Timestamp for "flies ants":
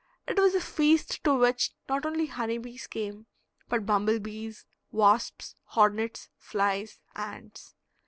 6.39-7.75